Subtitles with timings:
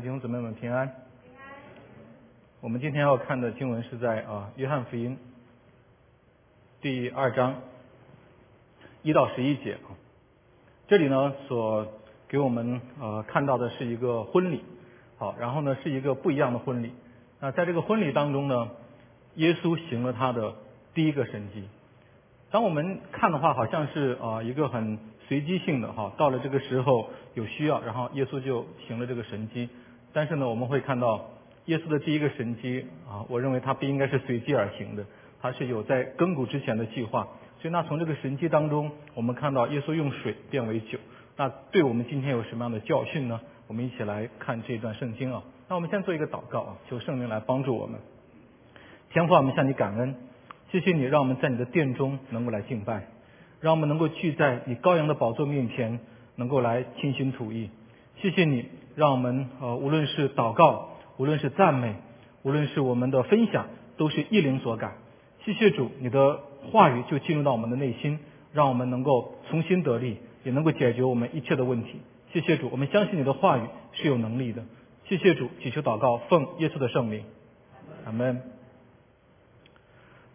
[0.00, 0.90] 弟兄姊妹们平安。
[2.62, 5.18] 我们今天要看的经文是在啊约翰福音
[6.80, 7.56] 第二章
[9.02, 9.92] 一到十一节啊。
[10.88, 11.86] 这里呢所
[12.28, 14.62] 给我们呃看到的是一个婚礼，
[15.18, 16.92] 好，然后呢是一个不一样的婚礼。
[17.38, 18.70] 那在这个婚礼当中呢，
[19.34, 20.54] 耶稣行了他的
[20.94, 21.68] 第一个神迹。
[22.50, 29.68] 当我们看的话，好像是啊一个很随机性的哈，到了这个时候有需要，然后耶稣就行了这个神迹。
[30.12, 31.30] 但是呢，我们会看到
[31.66, 35.04] 耶稣的第一个神迹啊，我认为他不应该是随机而行的，
[35.40, 37.28] 他是有在亘古之前的计划。
[37.60, 40.98] 所以那从这个神迹当中，我们看到耶稣用水变为酒，
[41.36, 43.40] 那对我们今天有什么样的教训呢？
[43.66, 45.42] 我们一起来看这段圣经啊。
[45.68, 48.00] 那我们先做一个祷告啊，求圣灵来帮助我们。
[49.10, 50.14] 天父，我们向你感恩。
[50.72, 53.06] 谢谢你，让我们在你的殿中能够来敬拜，
[53.60, 56.00] 让我们能够聚在你羔羊的宝座面前，
[56.36, 57.70] 能够来倾心吐意。
[58.22, 61.94] 谢谢你，让我们呃无论是祷告，无论是赞美，
[62.42, 64.92] 无论是我们的分享，都是一灵所感。
[65.42, 66.38] 谢谢主，你的
[66.70, 68.18] 话语就进入到我们的内心，
[68.52, 72.00] 让我们能够重新得力，也能够解决我们一切的问题。
[72.30, 74.64] 谢谢主，我们相信你的话语是有能力的。
[75.06, 77.24] 谢谢主，祈求祷告，奉耶稣的圣名，
[78.04, 78.42] 阿门。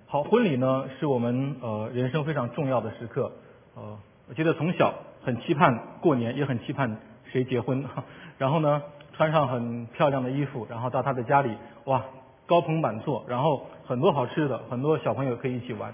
[0.08, 3.32] 好，婚礼呢是我们呃人生非常重要的时刻。
[3.76, 6.98] 呃，我记得从小很期盼过年，也很期盼
[7.32, 7.86] 谁结婚。
[8.38, 8.82] 然后呢，
[9.14, 12.04] 穿上很漂亮的衣服，然后到他的家里，哇，
[12.46, 15.94] 高朋满座，然后很多好吃的，很多小朋友可以一起玩。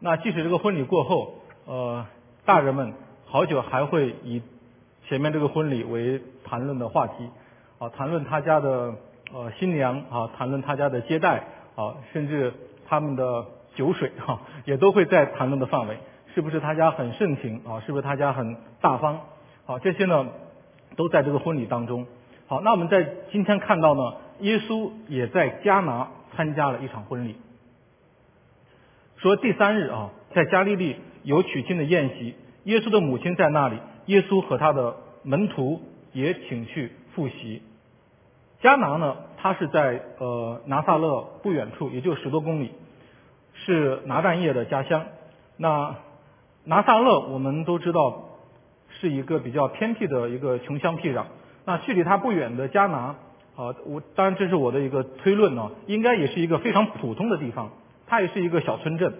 [0.00, 1.34] 那即使这个婚礼过后，
[1.66, 2.06] 呃，
[2.44, 2.92] 大人们
[3.26, 4.42] 好久还会以
[5.08, 7.28] 前面这个婚礼为谈论的话题，
[7.78, 8.94] 啊，谈论他家的
[9.32, 12.52] 呃新娘啊，谈论他家的接待啊，甚至。
[12.88, 15.98] 他们的酒水哈也都会在谈论的范围，
[16.32, 17.82] 是不是他家很盛情啊？
[17.84, 19.18] 是不是他家很大方？
[19.64, 20.28] 好，这些呢
[20.96, 22.06] 都在这个婚礼当中。
[22.48, 27.36] 好，那我们在今天看到呢，耶稣也在迦拿参加了一场婚礼。
[29.18, 35.80] 说第三日啊，在加利利有娶亲的宴席，耶稣的母亲在那里，耶稣和他的门徒
[36.12, 37.62] 也请去赴席。
[38.62, 39.16] 迦拿呢？
[39.38, 42.72] 他是在呃拿撒勒不远处，也就十多公里，
[43.54, 45.04] 是拿但业的家乡。
[45.56, 45.96] 那
[46.64, 48.24] 拿撒勒我们都知道
[49.00, 51.24] 是一个比较偏僻的一个穷乡僻壤。
[51.64, 53.16] 那距离它不远的迦拿，
[53.56, 57.70] 啊，我当然这是我的一个推论呢，应该也是一个非常普通的地方，
[58.06, 59.14] 它也是一个小村镇。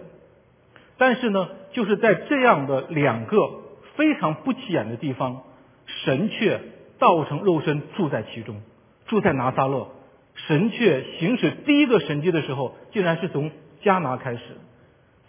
[0.97, 3.51] 但是呢，就是在这样的两个
[3.95, 5.43] 非常不起眼的地方，
[5.85, 6.59] 神却
[6.99, 8.61] 道成肉身住在其中，
[9.05, 9.89] 住在拿撒勒。
[10.35, 13.51] 神却行使第一个神迹的时候，竟然是从
[13.81, 14.41] 加拿开始，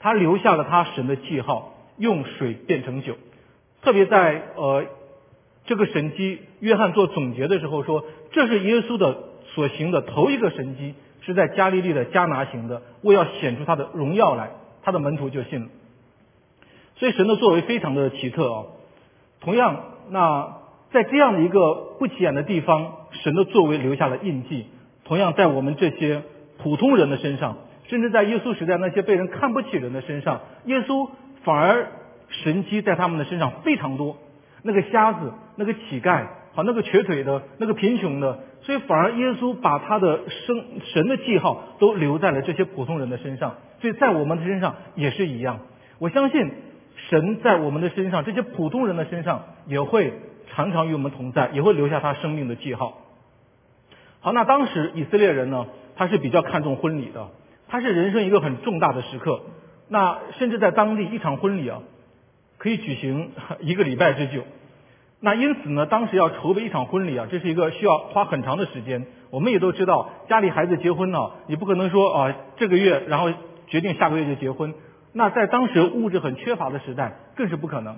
[0.01, 3.17] 他留下了他神的记号，用水变成酒。
[3.83, 4.85] 特别在呃
[5.67, 9.17] 这个神迹，约翰做总结的时候说，这是耶稣的
[9.55, 14.51] 所行的头一个神迹，是在加利利的加拿行的，为要显出他的荣耀来，
[14.83, 15.69] 他的门徒就信了。
[16.97, 18.65] 所以神的作为非常的奇特啊。
[19.41, 20.57] 同样，那
[20.91, 24.67] 在这样的一个不起眼的地方，神的作为留下了印记。
[25.05, 26.23] 同样，在我们这些
[26.59, 31.09] 普通人的身上，甚至在耶稣时代那些被人看不起人的身上，耶稣
[31.45, 31.93] 反而
[32.29, 34.17] 神迹在他们的身上非常多。
[34.63, 43.55] 那个瞎子，那个乞丐，好那个瘸腿的，那个贫穷的，所以反而耶稣把他的生神的记号都留在了这些普通人的身上。
[43.81, 45.61] 所以在我们的身上也是一样。
[46.01, 46.51] 我相信
[47.09, 50.13] 神在我们的身上，这些普通人的身上也会
[50.51, 52.99] 常常与我们同在，也会留下他生命的记号。
[54.21, 57.29] 好，那当时以色列人呢，他是比较看重婚礼的，
[57.69, 59.41] 他是人生一个很重大的时刻。
[59.89, 61.81] 那甚至在当地一场婚礼啊，
[62.59, 63.31] 可以举行
[63.61, 64.43] 一个礼拜之久。
[65.21, 69.07] 那因此呢，当时要筹备一场婚礼啊，这是一个需要花很长的时间。
[69.31, 73.31] 我们也都知道，家里孩子结婚呢，你不可能说啊这个月然后
[73.67, 74.75] 决定下个月就结婚。
[75.13, 77.97] 那在当时物质很缺乏的时代，更是不可能。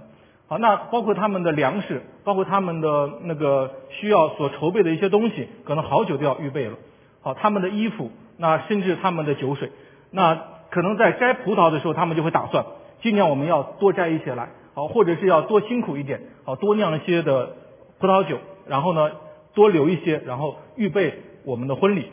[0.48, 6.76] 好，那包括他们的粮食，包括他们的那个需要所筹备的一些东西，可能好久都要预备了。
[7.20, 9.70] 好，他们的衣服，那甚至他们的酒水，
[10.10, 12.64] 那可能在摘葡萄的时候，他们就会打算，
[13.00, 17.56] 今年我们要多摘一些来，好，或者是要多辛苦一点，好，多酿一些的
[17.98, 19.10] 葡萄酒，然后呢，
[19.54, 21.14] 多留一些，然后预备
[21.44, 22.10] 我们的婚礼。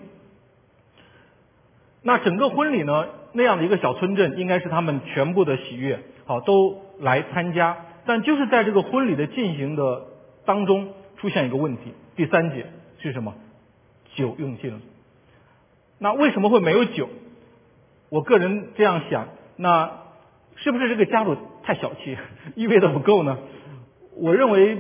[2.02, 7.78] 那整个婚礼呢，那样的一个小村镇，应该是他们全部的喜悦，好，都来参加。
[8.06, 10.06] 但就是在这个婚礼的进行的
[10.46, 11.94] 当中，出现一个问题。
[12.16, 12.68] 第三节
[13.00, 13.34] 是什么？
[14.16, 14.80] 酒用尽了。
[16.00, 17.10] 那为什么会没有酒？
[18.10, 19.92] 我个人这样想，那
[20.58, 22.18] 是不是这个家主太小气，
[22.56, 23.38] 预备的不够呢？
[24.16, 24.78] 我认为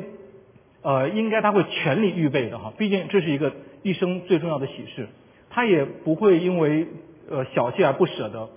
[0.81, 3.53] 呃，应该他会全力预备的哈，毕竟这是一个
[3.83, 5.07] 一生最重要的喜事，
[5.49, 6.87] 他也不会因为
[7.29, 8.49] 呃小气而不舍得，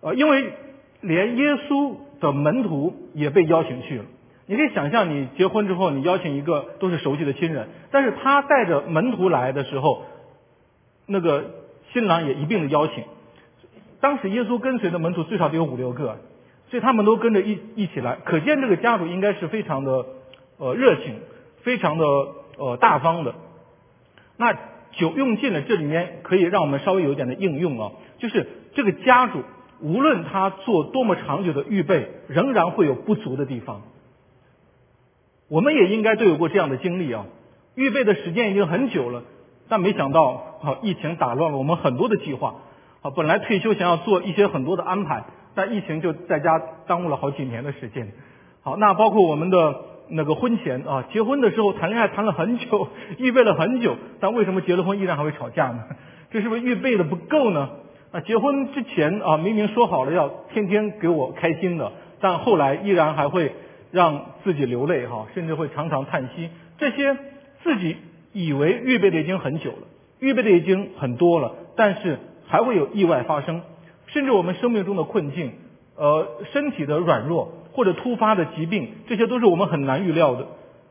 [0.00, 0.52] 呃，因为
[1.00, 4.04] 连耶稣的门徒也被邀请去了。
[4.46, 10.04] 你可以想象，你结婚之后，你邀请一个都是熟悉的亲人，但是他带着门徒来的时候，
[11.06, 11.44] 那个
[11.92, 13.04] 新郎也一并的邀请。
[14.00, 16.18] 当时耶稣跟随的门徒最少得有五六个，
[16.74, 20.06] 所以他们都跟着一一起来，可见这个家主应该是非常的
[20.58, 21.20] 呃热情，
[21.62, 22.04] 非常的
[22.58, 23.32] 呃大方的。
[24.36, 24.52] 那
[24.90, 29.44] 酒用尽了，这里面可以让我们稍微有一点的应用啊，就是这个家主
[29.82, 33.82] 无论他做多么长久的预备，仍然会有不足的地方。
[35.46, 37.26] 我们也应该都有过这样的经历啊！
[37.76, 39.22] 预备的时间已经很久了，
[39.68, 42.56] 但没想到啊，疫情打乱了我们很多的计划
[43.02, 43.12] 啊。
[43.14, 45.22] 本来退休想要做一些很多的安排，
[45.54, 48.08] 但疫情就在家耽误了好几年的时间。
[48.62, 49.76] 好，那包括我们的
[50.08, 55.84] 那个婚前啊，结婚的时候谈恋爱谈了很久， 预备了很久，但为什么结了婚依然还会吵架呢？
[56.30, 57.70] 这是不是预备的不够呢？
[58.12, 63.52] 啊，结婚之前啊，明明说好了要天天给我开心的，但后来依然还会。
[63.94, 66.50] 让自己流泪哈，甚至会常常叹息。
[66.78, 67.16] 这些
[67.62, 67.96] 自己
[68.32, 69.86] 以为预备的已经很久了，
[70.18, 72.18] 预备的已经很多了，但是
[72.48, 73.62] 还会有意外发生。
[74.14, 75.52] 甚至我们生命中的困境，
[75.96, 80.46] 呃，身体的软弱或者突发的疾病，这些都是我们很难预料的。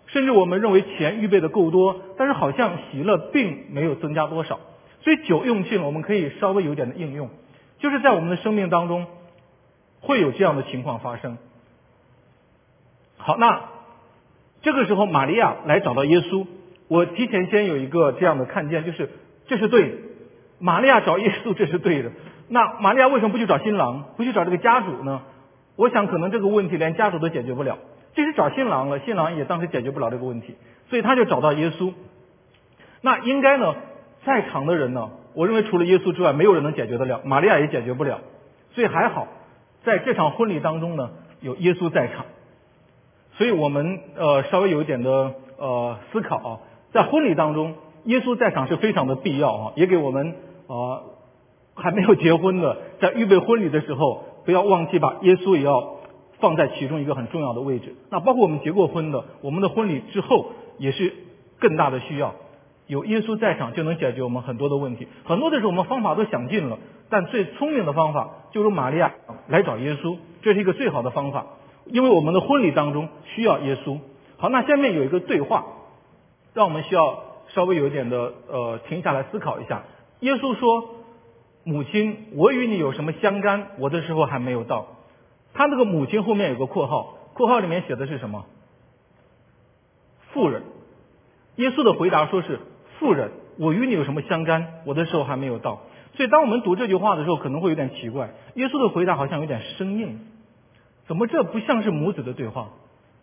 [0.08, 4.60] 甚至我们认为钱预备的够多，但是好像喜乐并没有增加多少。
[5.02, 7.30] 所以酒用尽了，我们可以稍微有点的应用，
[7.80, 9.08] 就是在我们的生命当中
[10.02, 11.38] 会有这样的情况发生。
[13.18, 13.70] 好，那
[14.62, 16.46] 这个时候玛利亚来找到耶稣，
[16.90, 19.10] 我提前先有一个这样的看见，就是
[19.48, 19.96] 这是对的。
[20.60, 22.12] 玛利亚找耶稣，这是对的。
[22.48, 25.22] 那玛利亚为什么不去找新郎，不去找这个家主呢？
[25.76, 27.78] 我想可能这个问题连家主都解决不了，
[28.16, 30.56] 即使找新郎了，新郎也当时解决不了这个问题，
[30.90, 31.94] 所以他就找到耶稣。
[33.02, 33.74] 那应该呢，
[34.24, 38.20] 在场的人呢，我认为除了耶稣之外，没有人能解决得了，玛利亚也解决不了，
[38.72, 39.28] 所以还好，
[39.84, 41.10] 在这场婚礼当中呢，
[41.42, 42.26] 有耶稣在场。
[43.36, 46.50] 所以我们呃稍微有一点的呃思考啊，
[46.92, 47.74] 在婚礼当中，
[48.04, 50.36] 耶稣在场是非常的必要啊，也给我们
[50.68, 51.02] 啊
[51.76, 55.98] 还没有结婚的， 在预备婚礼的时候，不要忘记把耶稣也要
[56.40, 57.96] 放在其中一个很重要的位置。
[58.10, 61.14] 那包括我们结过婚的，我们的婚礼之后也是
[61.60, 62.36] 更大的需要，
[62.88, 65.08] 有耶稣在场就能解决我们很多的问题。
[65.24, 66.78] 很多的时候我们方法都想尽了，
[67.10, 69.14] 但最聪明的方法就是玛利亚
[69.48, 71.46] 来找耶稣，这是一个最好的方法。
[71.86, 74.00] 因为我们的婚礼当中需要耶稣。
[74.38, 75.66] 好，那下面有一个对话，
[76.54, 79.84] 让我们需要稍微有一点的呃停下来思考一下。
[80.22, 80.86] 耶稣说
[81.64, 83.68] ：“母亲，我与你有什么相干？
[83.80, 84.88] 我的时候还没有到。”
[85.54, 88.46] 他那个母亲后面有个括号，括号里面写的是什么？
[90.32, 90.64] 妇人。
[91.58, 92.60] 耶稣的回答说是
[93.00, 94.82] ：“妇人，我与你有什么相干？
[94.86, 95.84] 我的时候还没有到。”
[96.18, 98.32] 所以当我们读这句话的时候，可能会有点奇怪。
[98.56, 100.20] 耶稣的回答好像有点生硬。
[101.08, 102.70] 怎么这不像是母子的对话？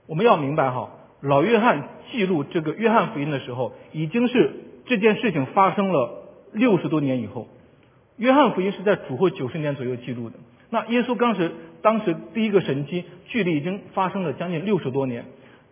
[0.07, 0.91] 我们要明白哈，
[1.21, 4.53] 老约翰记录这个约翰福音的时候，已经是
[4.87, 7.49] 这件事情发生了六十多年以后。
[8.21, 10.37] 约翰福音是在主后九十年左右记录的。
[10.69, 11.51] 那耶稣当时
[11.83, 15.25] 当时第一个神迹，距离已经发生了将近六十多年。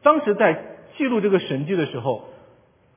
[0.03, 0.65] 当时在
[0.97, 2.25] 记录这个神迹的时候，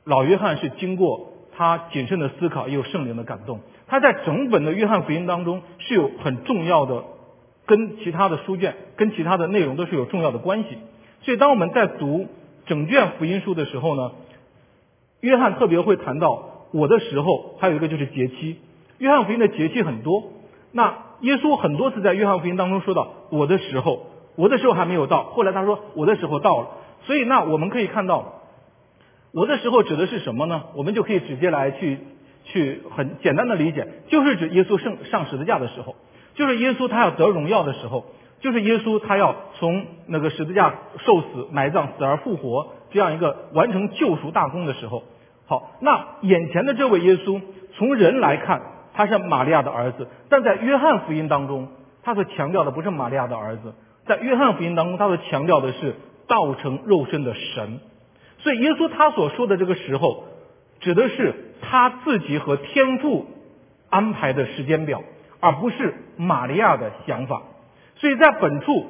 [0.06, 3.60] 老约翰是经过他谨慎的思考，也有圣灵的感动。
[3.88, 7.04] 他在整本的约翰福音当中是有很重要的。
[7.68, 10.78] 跟其他的书卷、跟其他的内容都是有重要的关系，
[11.22, 12.28] 所以当我们在读
[12.66, 14.12] 整卷福音书的时候呢，
[15.22, 18.58] 约翰特别会谈到我的时候，还有一个就是节期。
[19.02, 20.26] 约翰福音的节气很多，
[20.72, 24.06] 那耶稣很多次在约翰福音当中说到我的时候，
[24.36, 26.68] 我的时候还没有到，后来他说我的时候到了。
[27.08, 28.44] 所以那我们可以看到，
[29.34, 30.66] 我的时候指的是什么呢？
[30.76, 31.98] 我们就可以直接来去
[32.44, 35.96] 去很简单的理解，就是指耶稣上上十字架的时候。
[36.36, 38.06] 就是耶稣他要得荣耀的时候，
[38.40, 45.02] 就是耶稣他要从那个十字架受死、埋葬、死而复活这样一个完成救赎大功的时候。
[45.48, 47.42] 好，那眼前的这位耶稣，
[47.74, 48.62] 从人来看
[49.02, 51.70] 他是玛利亚的儿子，但在约翰福音当中，
[52.04, 53.74] 他所强调的不是玛利亚的儿子，
[54.06, 55.96] 在约翰福音当中，他所强调的是
[56.28, 57.80] 道成肉身的神。
[58.38, 60.26] 所以耶稣他所说的这个时候，
[60.82, 63.26] 指的是他自己和天父
[63.90, 65.02] 安排的时间表。
[65.44, 67.42] 而不是玛利亚的想法，
[67.96, 68.86] 所以在本处，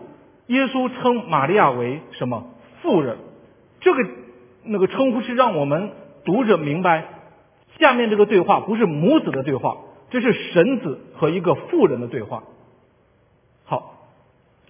[0.47, 2.43] 耶稣称玛利亚为什么
[2.81, 3.15] 妇人？
[3.79, 4.05] 这个
[4.65, 5.91] 那个称呼是让我们
[6.25, 7.05] 读者明白，
[7.79, 9.77] 下面这个对话不是母子的对话，
[10.11, 12.43] 这是神子和一个妇人的对话。
[13.63, 14.09] 好，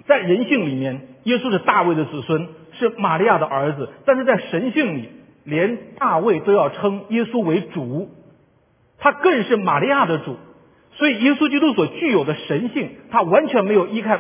[0.06, 5.10] 在人性里面，耶稣是大卫的子孙，是玛利亚的儿子，但是在神性里，
[5.44, 8.10] 连大卫都要称耶稣为主，
[9.00, 10.38] 他更是玛利亚的主。
[10.94, 14.20] 所以，耶稣基督所具有的神性，他完全没有依靠，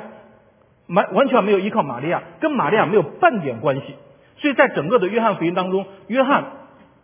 [0.88, 3.96] 完完全没有依靠玛利亚，跟玛利亚没有半点关系。
[4.38, 6.46] 所以在整个的约翰福音当中，约翰，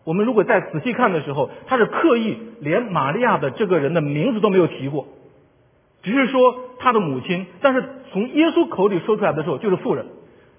[0.07, 5.05] 我们如果再仔细看的时候，他是刻意连玛利亚的这个人的名字都没有提过，
[6.01, 7.45] 只是说他的母亲。
[7.61, 7.83] 但是
[8.13, 10.05] 从耶稣口里说出来的时候，就是妇人。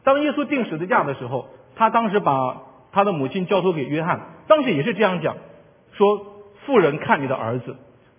[0.04, 2.60] 当耶稣定十字架的时候，他当时把
[2.92, 5.36] 他的母亲交托给约翰，当时也是这样讲，
[5.92, 7.74] 说妇人看你的儿子。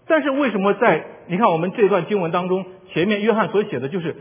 [0.07, 4.15] 但是为什么在你看我们这段经文当中，前面约翰所写的就是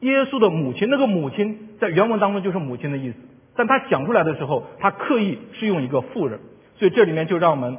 [0.00, 3.16] 耶稣的母亲，那个母亲在原文当中就是母亲的意思，
[3.54, 6.40] 但他讲出来的时候，他刻意是用一个妇人，
[6.76, 7.78] 所以这里面就让我们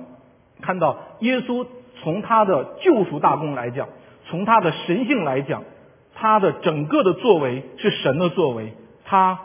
[0.62, 1.66] 看到耶稣
[2.02, 3.88] 从他的救赎大功来讲，
[4.28, 5.64] 从他的神性来讲，
[6.14, 8.74] 他的整个的作为是神的作为，
[9.06, 9.40] 他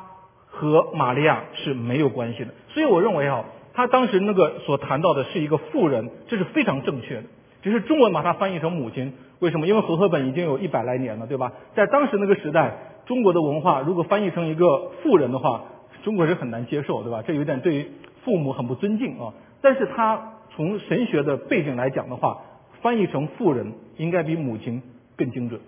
[0.47, 2.51] 和玛利亚是没有关系的。
[2.69, 7.25] 所以我认为啊，他当时那个所谈到的是一个妇人，这是非常正确的。
[7.63, 9.67] 只是中文把它翻译成母亲，为什么？
[9.67, 11.53] 因为和合本已经有一百来年了，对吧？
[11.75, 15.63] 在当时那个时代，中国的文化如果翻译成一个妇人的话，
[16.03, 17.23] 中国人很难接受，对吧？
[17.27, 17.91] 这有点对于
[18.25, 19.35] 父母很不尊敬啊。
[19.63, 22.39] 但是他从神学的背景来讲的话，
[22.83, 24.83] 翻译成妇人应该比母亲
[25.17, 25.61] 更精准。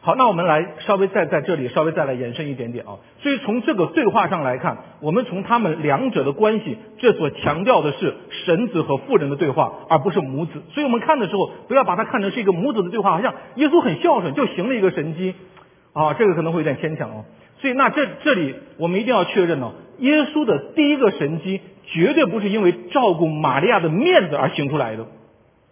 [0.00, 2.98] 好，那我们来稍微再在这里稍微再来延伸一点点啊。
[3.18, 8.14] 所以从这个对话上来看，我们从他们两者的关系，这所强调的是
[8.46, 10.62] 神子和妇人的对话，而不是母子。
[10.70, 15.34] 所以我们看的时候，不要把它看成是一个母子的对话，好像耶稣很孝顺就行了一个神迹
[15.92, 17.24] 啊，这个可能会有点牵强哦。
[17.60, 25.06] 所以那这这里我们一定要确认呢，耶稣的第一个神迹绝对不是因为照顾玛利亚的面子而行出来的。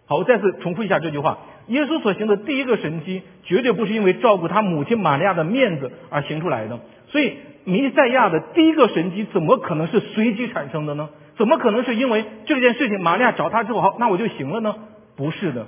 [0.05, 1.39] 好，我再次重复一下这句话。
[1.67, 6.79] 耶稣所行的第一个神迹，绝对不是因为照顾他母亲玛利亚的面子而行出来的。
[7.09, 7.33] 所以，
[7.65, 11.09] 弥赛亚的第一个神迹，怎么可能是随机产生的呢？
[11.35, 14.75] 怎么可能是因为这件事情，玛利亚找他之后，好，那我就行了呢？
[15.17, 15.67] 不是的，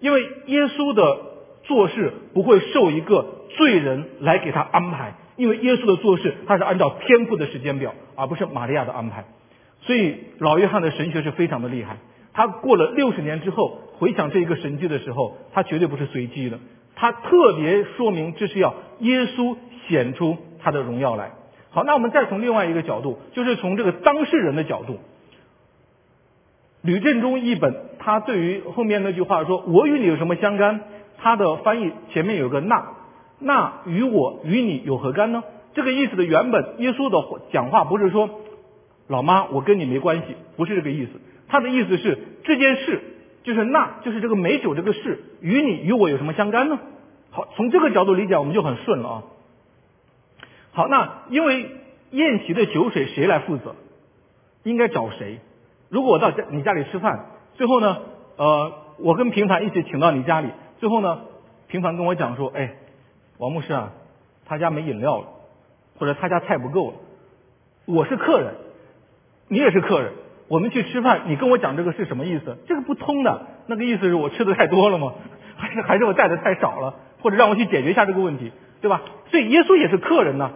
[0.00, 1.18] 因为耶稣的
[1.64, 9.24] 做事不会受一个罪人来给他安排，因为耶稣的做事，他是按照天赋的时间表，而不是玛利亚的安排。
[9.80, 11.96] 所以，老约翰的神学是非常的厉害。
[12.32, 16.58] 他过了六十年之后回想这一个神迹的时候，他绝对不是随机的，
[16.94, 19.56] 他特别说明这是要耶稣
[19.88, 21.30] 显出他的荣耀来。
[21.70, 24.98] 好，那我们再从另外一个角度，就是从这个当事人的角度，
[26.82, 30.80] 吕振中译本他对于后面那句话说“我与你有什么相干”，
[31.18, 32.94] 他的翻译前面有个“那”，
[33.38, 35.44] 那与我与你有何干呢？
[35.74, 38.28] 这个意思的原本耶稣的讲话不是说
[39.06, 41.12] 老妈我跟你没关系，不是这个意思。
[41.48, 43.02] 他的意思是这件事
[43.44, 46.78] 就是那就是这个美酒这个事与你与我有什么相干呢？
[47.30, 49.22] 好，从这个角度理解我们就很顺了啊。
[50.72, 51.70] 好，那因为
[52.10, 53.76] 宴席的酒水谁来负责？
[54.64, 55.38] 应该找谁？
[55.88, 57.98] 如果我到家你家里吃饭，最后呢，
[58.36, 61.20] 呃，我跟平凡一起请到你家里，最后呢，
[61.68, 62.74] 平凡跟我讲说，哎，
[63.38, 63.92] 王牧师啊，
[64.46, 65.26] 他家没饮料了，
[65.98, 66.94] 或者他家菜不够了，
[67.86, 68.54] 我是客人，
[69.48, 70.12] 你也是客人。
[70.48, 72.56] 我们去吃饭，你跟我讲这个是什么意思？
[72.66, 73.46] 这个不通的。
[73.66, 75.12] 那个意思是我吃的太多了吗？
[75.56, 76.94] 还是还是我带的太少了？
[77.20, 79.02] 或者让我去解决一下这个问题，对吧？
[79.30, 80.50] 所以耶稣也是客人呢，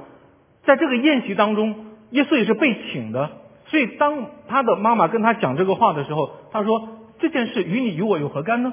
[0.64, 1.74] 在这个宴席当中，
[2.10, 3.30] 耶稣也是被请的。
[3.66, 6.88] 所以当他的妈妈跟他讲这个话的时候，他说
[7.20, 8.72] 这件事与你与我有何干呢？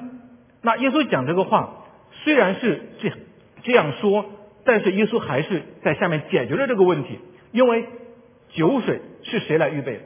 [0.62, 1.84] 那耶稣讲这个话
[2.24, 3.18] 虽然是这样
[3.62, 4.26] 这样说，
[4.64, 7.18] 但是耶稣还是在下面解决了这个问题，
[7.52, 7.86] 因为
[8.50, 10.00] 酒水是谁来预备的？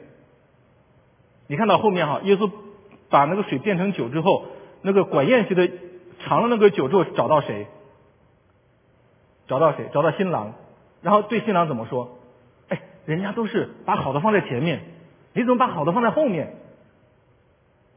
[1.47, 2.49] 你看到后面哈，耶稣
[3.09, 4.45] 把那个水变成酒之后，
[4.81, 5.69] 那个管宴席的
[6.19, 7.67] 尝了那个酒之后，找到谁？
[9.47, 9.89] 找到谁？
[9.93, 10.53] 找到新郎，
[11.01, 12.17] 然后对新郎怎么说？
[12.69, 14.81] 哎，人家都是把好的放在前面，
[15.33, 16.55] 你怎么把好的放在后面？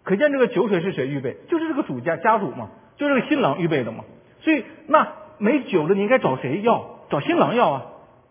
[0.05, 1.37] 可见这个酒水是谁预备？
[1.49, 4.05] 就是这个主家家主嘛，就是这个新郎预备的嘛。
[4.41, 5.09] 所以那
[5.39, 6.99] 没酒的，你应该找谁要？
[7.11, 7.87] 找新郎要啊。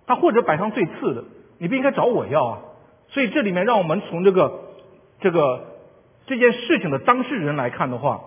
[0.06, 1.24] 他或者摆上最次的，
[1.58, 2.60] 你不应该找我要啊。
[3.10, 4.64] 所以这里面让我们从这个。
[5.20, 5.66] 这个
[6.28, 8.22] 这件事情的当事人来看的话，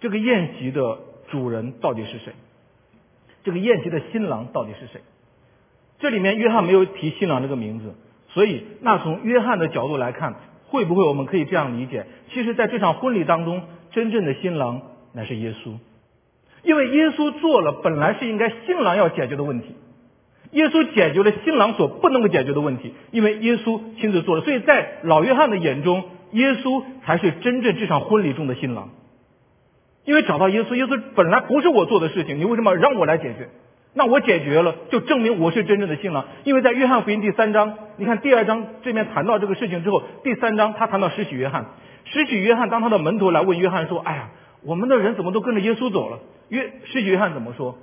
[0.00, 2.32] 这个宴席的主人到底是谁？
[3.44, 5.02] 这个宴席的新郎到底是谁？
[6.00, 7.94] 这里面约翰没有提新郎这个名字，
[8.30, 10.34] 所以那从约翰的角度来看，
[10.66, 12.06] 会不会我们可以这样理解？
[12.32, 15.74] 其实，在这场婚礼当中，真正的新郎乃是耶稣，
[16.62, 19.76] 因为耶稣做了本来是应该新郎要解决的问题。
[20.52, 24.42] 耶稣解决了新郎所不能够解决的问题，因为耶稣亲自做了。
[24.42, 28.90] 所以在老约翰的眼中，耶稣才是真正这场婚礼中的新郎。
[30.04, 33.48] 因为找到耶稣，耶稣本来不是我做的事情，你为什么让我来解决？
[33.94, 36.24] 那我解决了，就证明我是真正的新郎。
[36.44, 41.66] 因为在约翰福音第三章，你看第二章这边谈到这个事情之后，第三章他谈到施洗约翰，
[42.06, 44.30] 施洗约翰当他的门徒来问约翰说：“哎呀，
[44.64, 47.78] 我们的人怎么都跟着耶稣走了？”约施洗约翰怎么说？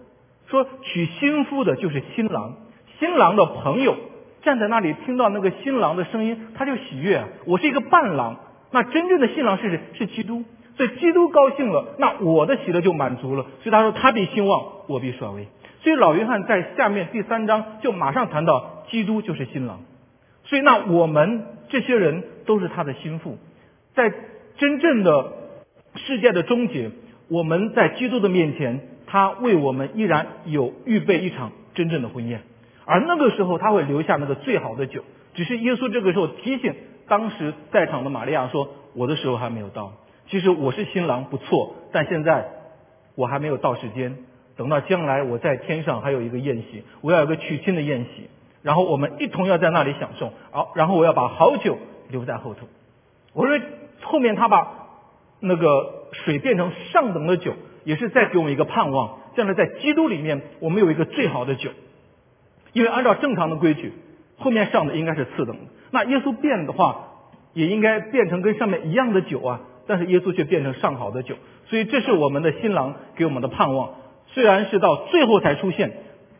[0.48, 2.56] 说娶新妇的就是新郎，
[3.00, 3.96] 新郎的朋友
[4.44, 7.24] 站在那里听到那个新郎的声音，他就喜悦。
[7.46, 8.38] 我是一个伴郎，
[8.72, 9.80] 那真正的新郎是谁？
[9.94, 10.44] 是基督。
[10.76, 13.44] 所以基督高兴了，那我的喜乐就满足了。
[13.62, 15.48] 所以他说他必兴旺，我必衰微。
[15.82, 19.82] 所以老约翰在下面第三章就马上谈到基督就是新郎。
[20.44, 23.38] 所以那我们这些人都是他的心腹，
[23.96, 24.14] 在
[24.58, 25.32] 真正的
[25.98, 26.92] 世界的终结，
[27.27, 32.42] 我们在基督的面前，他为我们依然有预备一场真正的婚宴。
[32.86, 36.74] 而那个时候他会留下那个最好的酒，只是耶稣这个时候提醒
[37.08, 39.94] 当时在场的玛利亚说：“我的时候还没有到。”
[40.30, 42.48] 其实我是新郎不错，但现在
[43.16, 44.18] 我还没有到时间。
[44.56, 48.27] 等到将来我在天上还有一个宴席，我要有个娶亲的宴席，
[48.63, 50.34] 然后我们一同要在那里享受。
[50.51, 51.77] 好，然后我要把好酒
[52.10, 52.68] 留在后头。
[53.34, 53.60] 我说
[54.01, 54.87] 后面他把
[55.39, 57.53] 那个水变成上等的酒，
[57.84, 59.20] 也是在给我们一个盼望。
[59.36, 61.70] 这样的在基督里面，我们有一个最好的酒。
[62.74, 63.94] 因为按照正常的规矩，
[64.38, 65.62] 后面上的应该是次等的。
[65.91, 67.08] 那耶稣变的话，
[67.53, 69.62] 也应该变成跟上面一样的酒啊。
[69.88, 71.36] 但是耶稣却变成上好的酒，
[71.67, 73.91] 所以这是我们的新郎给我们的盼望。
[74.27, 75.94] 虽然是到最后才出现，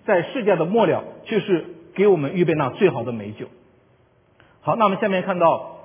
[0.06, 1.64] 在世界的末了，却是
[1.96, 3.48] 给我们预备那最好的美酒。
[4.60, 5.77] 好，那我们下面看到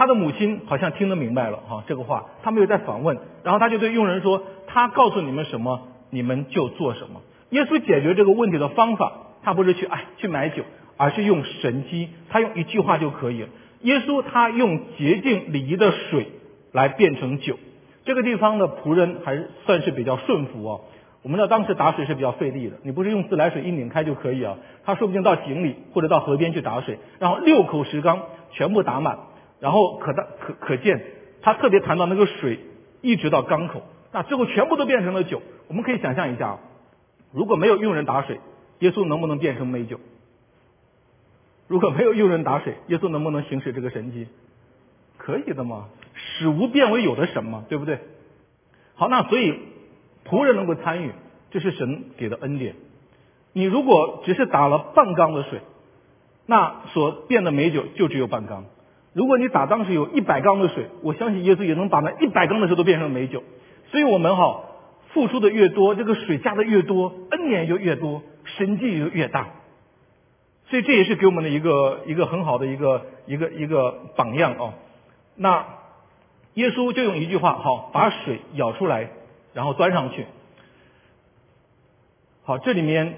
[0.00, 10.62] 他的母亲好像听得明白了哈这个话，他没有在反问，然后他就对佣人说：“他告诉你们什么，你们就做什么。”耶稣解决这个问题的方法，他不是去哎去买酒，
[10.96, 13.48] 而是用神机，他用一句话就可以了。
[13.82, 16.28] 耶稣他用洁净礼仪的水。
[16.72, 17.56] 来变成酒，
[18.04, 20.82] 这个地方的仆人还算是比较顺服哦。
[21.22, 24.56] 我们知道当时打水是比较费力的，你不是用自来水一拧开就可以啊。
[24.84, 28.20] 他说不定到井里或者到河边去打水，然后六口石缸
[28.52, 29.18] 全部打满，
[29.60, 31.04] 然后可大可可见
[31.42, 32.58] 他特别谈到那个水
[33.02, 35.42] 一直到缸口，那最后全部都变成了酒。
[35.68, 36.58] 我们可以想象一下啊，
[37.32, 38.40] 如果没有用人打水，
[38.80, 40.00] 耶稣能不能变成美酒？
[41.68, 44.26] 如果没有用人打水，耶稣能不能行使这个神迹？
[45.18, 45.88] 可以的嘛。
[46.12, 47.98] 使无变为有的神嘛，对不对？
[48.94, 49.54] 好，那所以
[50.26, 51.12] 仆人能够参与，
[51.50, 52.74] 这是神给的恩典。
[53.52, 55.60] 你如果只是打了半缸的水，
[56.46, 58.64] 那所变的美酒就只有半缸。
[59.12, 63.42] 如果你打当时有一百缸的水，我相信耶稣也能把那一百缸的水都变成美酒。
[63.90, 64.62] 所以我们哈
[65.12, 69.48] 付出的越多，这个水加的越多，恩典就越多，神迹就越大。
[70.66, 74.74] 所以这也是给我们的一个一个很好的一个一个一个榜样哦。
[75.36, 75.64] 那。
[76.54, 79.08] 耶稣就用一句话，好，把水舀出来，
[79.54, 80.26] 然后端上去。
[82.42, 83.14] 好，这里面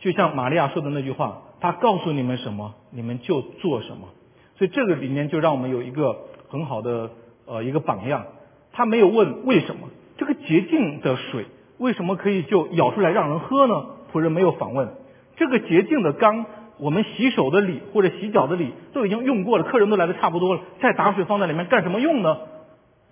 [0.00, 4.08] 就像玛利亚说的那句话，他告诉你们什么，你们就做什么。
[4.58, 6.16] 所以这个里面就让我们有一个
[6.48, 7.10] 很好的
[7.46, 8.24] 呃一个榜样。
[8.72, 9.88] 他没有问为什么
[10.18, 11.46] 这个洁净的水
[11.78, 13.86] 为什么可以就舀出来让人喝呢？
[14.12, 14.88] 仆人没有反问。
[15.36, 16.46] 这个洁净的缸，
[16.78, 22.38] 我们洗手的礼或者洗脚的礼都已经用过了，客人都来的差不多了，再打水放在里面干什么用呢？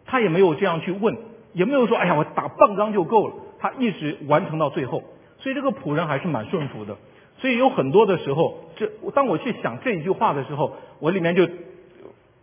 [0.07, 1.17] 他也没有这样去问，
[1.53, 3.35] 也没有说，哎呀，我打半缸就够了。
[3.59, 5.03] 他一直完成到最后，
[5.39, 6.97] 所以这个仆人还是蛮顺服的。
[7.45, 11.47] 所以有很多的时候，这当我去想这一句话的时候，我里面就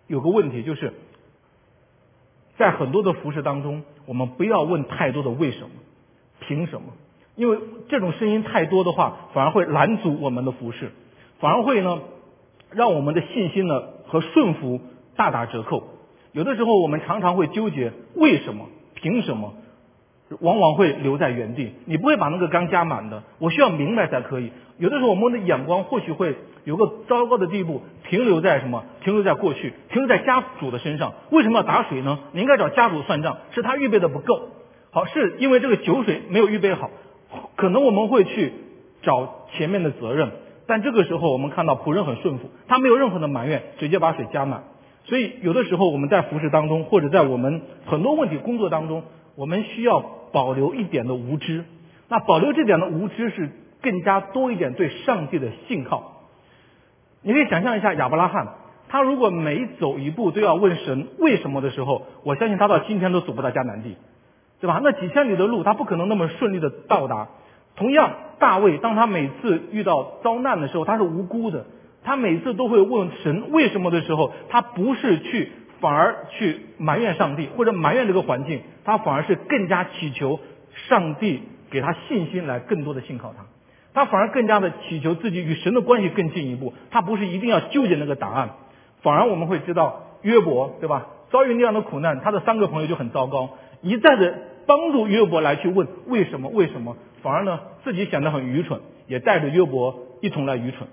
[0.05, 0.93] 有个问题，就是
[2.55, 5.69] 在很多的服饰当中，我们不要问太多的为什么、
[6.41, 6.89] 凭什么，
[7.35, 7.57] 因为
[7.89, 10.91] 这种声音太多的话，反而会拦阻我们的服饰，
[11.39, 12.01] 反而会呢，
[12.69, 14.81] 让我们的信心呢和顺服
[15.15, 15.81] 大打折扣。
[16.31, 19.55] 有的时候我们常常会纠结为什么、凭什么，
[20.39, 21.74] 往往会留在原地。
[21.86, 24.52] 你不会把那个缸加满的，我需要明白才可以。
[24.78, 28.84] 有的时候我们的眼光或许会有个糟糕的地步，停留在什么？
[29.04, 31.13] 停留在过去，停留在家主的身上。
[31.30, 32.20] 为什么要打水呢？
[32.32, 34.50] 你应该找家主算账，是他预备的不够。
[34.91, 36.89] 好，是因为这个酒水没有预备好。
[37.56, 38.54] 可能我们会去
[39.04, 40.32] 找前面的责任，
[40.67, 44.63] 但这个时候我们看到仆人很顺服，他没有任何的埋怨，直接把水加满。
[45.04, 49.04] 所以，有的时候我们在服饰当中，或者在我们很多问题工作当中，
[49.36, 51.65] 我们需要保留一点的无知。
[52.08, 53.50] 那保留这点的无知，是
[53.82, 56.24] 更加多一点对上帝的信靠。
[57.22, 58.48] 你可以想象一下亚伯拉罕，
[58.89, 63.96] 他如果每走一步都要问神为什么的时候，我相信他到今天都走不到迦南地，
[64.60, 64.82] 对吧？
[64.84, 67.30] 那几千里的路，他不可能那么顺利的到达。
[67.76, 71.65] 同样，大卫当他每次遇到遭难的时候，他是无辜的。
[72.04, 80.39] 他每次都会问神为什么的时候，他不是去反而去埋怨上帝或者埋怨这个环境，他反而是更加祈求
[80.89, 83.46] 上帝给他信心来更多的信靠他。
[83.94, 86.74] 他反而更加的祈求自己与神的关系更进一步。
[86.91, 88.52] 他不是一定要纠结那个答案，
[89.02, 91.08] 反而我们会知道约伯，对吧？
[91.30, 94.34] 遭遇那样的苦难，他的三个朋友就很糟糕，一再的
[94.65, 100.88] 帮助约伯来去问为什么为什么，反而呢自己显得很愚蠢，也带着约伯一同来愚蠢。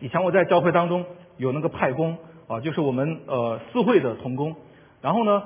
[0.00, 1.04] 以前我在教会当中
[1.36, 4.54] 有那个派工啊，就是我们呃私会的童工，
[5.02, 5.42] 然后呢，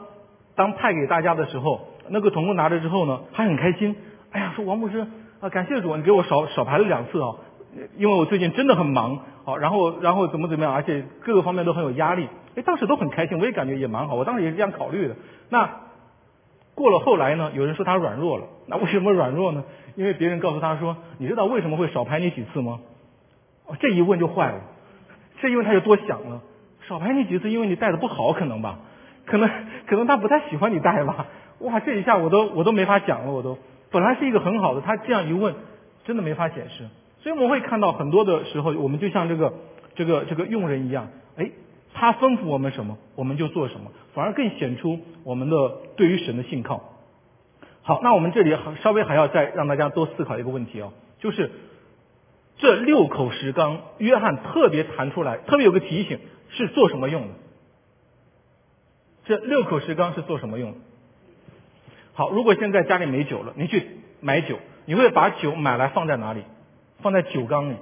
[0.55, 3.97] 当派给大家的时候，那个童工拿着之后呢，还很开心。
[4.31, 5.07] 哎呀，说王牧师
[5.41, 7.35] 啊，感谢主，你给我少少排了两次啊，
[7.97, 12.29] 因为我最近真的很忙啊，然后然后怎么怎么样，而且各个方面都很有压力。
[12.55, 15.17] 哎，当时都很开心，我也感觉也蛮好，我当时也是这样考虑的。
[15.49, 15.71] 那
[16.75, 19.65] 过了后来呢，有人说他软弱了，那为什么软弱呢？
[19.95, 22.81] 因为别人告诉他说，你知道为什么会少排你几次吗？
[23.81, 24.61] 这一问就坏了，
[25.41, 26.41] 这一问他就多想了，
[26.89, 28.79] 少排你几次，因为你带的不好，可能吧，
[29.27, 29.49] 可能
[29.87, 31.27] 可能他不太喜欢你带吧。
[31.61, 33.59] 哇，这一下我都我都没法讲了，我都
[33.91, 35.55] 本来是一个很好的，他这样一问，
[36.05, 36.89] 真的没法解释。
[37.21, 39.53] 所以我们会看到很多的时候，我们就像这个
[39.95, 41.51] 这个这个佣人一样，哎，
[41.95, 45.57] 他吩咐我们什么，我们就做什么，反而更显出我们的
[45.97, 46.83] 对于神的信靠。
[47.83, 51.51] 好，那我们这里还稍微还要再让大家多思考一个问题哦，就是。
[52.59, 57.29] 这六口石缸，约翰特别弹出来，特别有个提醒，是做什么用的？
[59.25, 60.75] 这六口石缸是做什么用？
[62.15, 63.87] 好，如果现在家里没酒了，你去
[64.21, 66.43] 买酒，你会把酒买来放在哪里？
[67.01, 67.77] 放在酒缸里。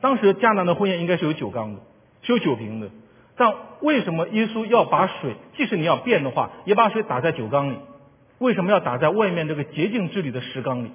[0.00, 1.80] 当时迦南的婚宴应该是有酒缸的，
[2.22, 2.88] 是有酒瓶的。
[3.36, 7.76] 但为什么耶稣要把水，即使你要变的话，也把水打在酒缸里？
[8.38, 10.90] 为什么要打在外面这个洁净之里的石缸里？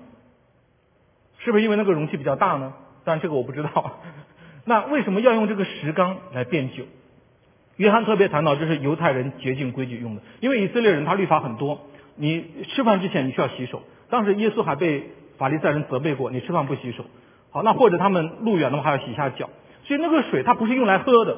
[1.40, 2.74] 是不是因为那个容器比较大呢？
[3.04, 4.00] 但这个我不知道。
[4.66, 6.84] 那为什么要用这个石缸来变酒？
[7.78, 11.80] 约翰特别谈到这是犹太人洁净规矩用的，因为以色列人他律法很多，
[12.16, 13.84] 你吃饭之前你需要洗手。
[14.10, 17.06] 当时耶稣还被法利赛人责备过，你吃饭不洗手。
[17.52, 19.50] 好，那或者他们路远的话还要洗一下脚。
[19.86, 21.38] 所以那个水它不是用来喝的，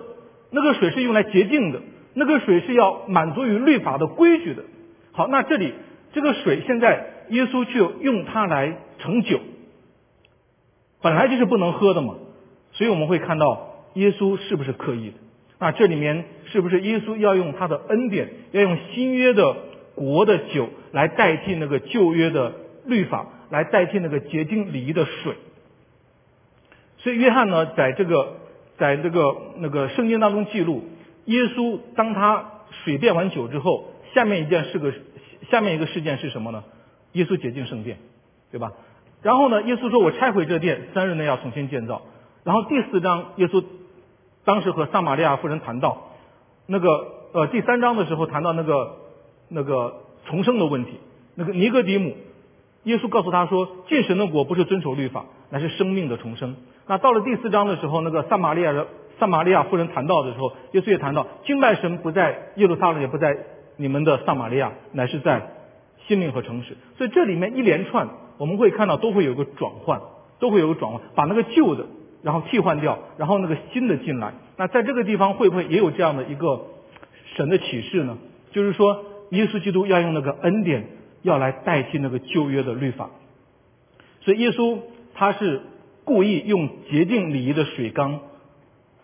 [0.51, 1.81] 那个水是用来洁净的，
[2.13, 4.63] 那个水是要满足于律法的规矩的。
[5.11, 5.73] 好，那这里
[6.13, 9.39] 这个水现在耶稣就用它来盛酒。
[11.01, 12.15] 本来就是不能喝的嘛，
[12.71, 15.17] 所以我们会看到耶稣是不是刻意的？
[15.59, 19.55] 那这里面是不是耶稣要用他的恩典，要用新约的
[19.95, 22.53] 国的酒来代替那个旧约的
[22.85, 25.35] 律法，来代替那个洁净礼仪的水？
[26.99, 28.37] 所以约翰呢，在这个
[28.77, 30.83] 在这个那个圣经当中记录，
[31.25, 34.93] 耶稣当他水变完酒之后，下面一件是个
[35.51, 36.63] 下面一个事件是什么呢？
[37.13, 37.97] 耶稣洁净圣殿，
[38.51, 38.71] 对吧？
[39.21, 39.61] 然后呢？
[39.63, 42.03] 耶稣说：“我拆毁这殿，三日内要重新建造。”
[42.45, 43.61] 然后第四章，耶稣
[44.49, 46.07] 当时和撒玛利亚妇人谈到
[46.65, 48.95] 那个呃第三章的时候谈到那个
[49.47, 50.93] 那个重生的问题。
[51.35, 52.15] 那个尼哥底母，
[52.85, 56.55] 耶稣告诉他说：“进神的国不是遵守律法，乃是生命的重生。”
[56.87, 58.87] 那到了第四章的时候，那个撒玛利亚的
[59.19, 63.37] 撒玛利亚妇人谈到的时候，耶稣也谈到敬拜神不在耶路撒冷，也不在
[63.77, 65.47] 你们的撒玛利亚，乃是在
[66.07, 66.75] 心灵和诚实。
[66.97, 68.07] 所以这里面一连串。
[68.39, 70.01] 我们会看到都会有个转换，
[70.39, 71.85] 都会有个转换，把那个旧的
[72.21, 74.33] 然后替换掉，然后那个新的进来。
[74.57, 76.67] 那在这个地方会不会也有这样的一个
[77.35, 78.17] 神的启示呢？
[78.51, 80.87] 就是说，耶稣基督要用那个恩典
[81.21, 83.09] 要来代替那个旧约的律法。
[84.21, 84.79] 所以耶稣
[85.13, 85.61] 他是
[86.03, 88.19] 故意用洁净礼仪的水缸，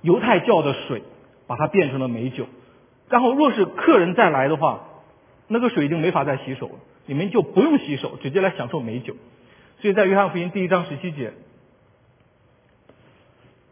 [0.02, 1.04] 犹太教的水，
[1.48, 2.46] 把它变成了美酒。
[3.08, 4.88] 然后若是客人再来的话，
[5.48, 6.74] 那个水已经没法再洗手了。
[7.06, 9.16] 你们就不用洗手，直接来享受美酒。
[9.80, 11.34] 所以在约翰福音第一章十七节，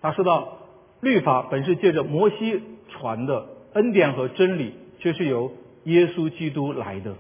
[0.04, 0.60] 他说到
[1.00, 5.54] 律法本是借着摩西传的恩典和真理，却是由
[5.86, 7.16] 耶稣基督来的。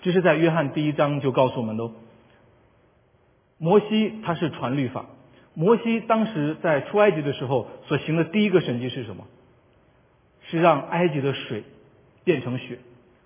[0.00, 1.90] 这是在约翰第一章就告诉我们的。
[3.58, 5.04] 摩西他是传律法，
[5.52, 9.24] 摩西当时在出埃及的时候所行的第一个神迹是什么？
[10.48, 11.64] 是让埃及的水
[12.24, 12.78] 变成血，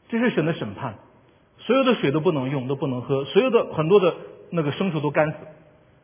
[0.09, 0.97] 这是神的审判。
[1.59, 4.17] 所有的水都不能用，都不能喝，所有的很多的
[4.51, 5.37] 那个牲畜都干死。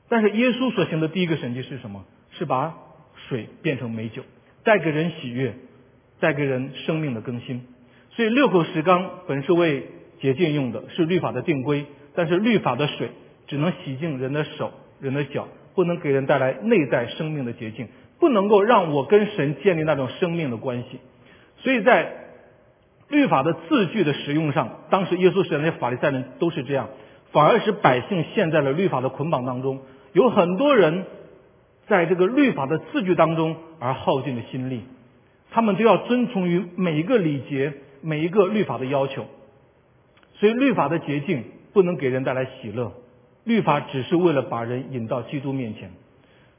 [0.08, 2.04] 但是耶稣所行的第一个神迹是什么？
[2.38, 2.74] 是把
[3.28, 4.22] 水变成美酒，
[4.64, 5.54] 带给人喜悦，
[6.20, 7.66] 带给人生命的更新。
[8.10, 9.86] 所以六口石缸本是为
[10.20, 11.86] 洁净用的，是律法的定规。
[12.14, 13.10] 但是律法的水
[13.46, 21.00] 只能洗净人的手、人的脚，不能给人带来内在生命的洁净，不能够让我跟神建立那种生命的关系。
[21.58, 22.12] 所以在
[23.08, 26.88] 律法的字句的使用上，当时耶稣时代那些法利赛人都是这样，
[27.32, 29.80] 反而使百姓陷在了律法的捆绑当中。
[30.12, 31.04] 有很多人
[31.86, 34.82] 在这个律法的字句当中而耗尽了心力，
[35.50, 39.26] 他们都要遵从于每一个礼节、每一个律法的要求。
[40.34, 42.92] 所以律法的捷径不能给人带来喜乐，
[43.44, 45.90] 律法只是为了把人引到基督面前。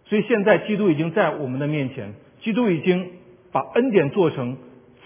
[0.05, 3.11] 所以现在基督已经在我们的面前，基督已经
[3.51, 4.57] 把恩典做成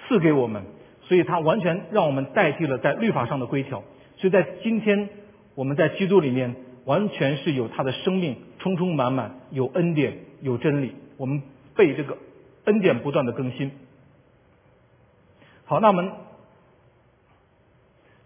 [0.07, 0.63] 赐给我们，
[1.01, 3.83] 所以他完全让我们代替了在律法上的规条。
[4.17, 5.09] 所以在今天
[5.55, 6.55] 我们在基督里面
[6.85, 10.93] 完全是有他的生命充充满满，有恩典，有真理。
[11.17, 11.41] 我们
[11.75, 12.17] 被这个
[12.65, 13.71] 恩典不断的更新。
[15.65, 16.11] 好，那我们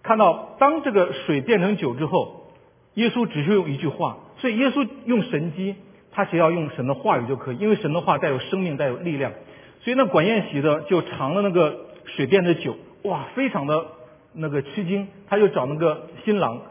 [0.03, 2.51] 看到当这个水变成酒之后，
[2.93, 5.75] 耶稣只是用一句话，所以耶稣用神机。
[6.17, 9.33] 他只要用神的话语就可以，因为神的话带有生命，带有力量。
[9.81, 13.85] 所以那管宴席的就尝了那个水变的酒，哇，非常的
[14.31, 15.09] 那个吃惊。
[15.27, 16.61] 他就找那个新郎，